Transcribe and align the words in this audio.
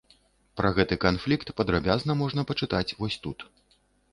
Пра 0.61 0.69
гэты 0.77 0.95
канфлікт 1.03 1.51
падрабязна 1.61 2.15
можна 2.23 2.47
пачытаць 2.53 2.95
вось 3.03 3.19
тут. 3.29 3.39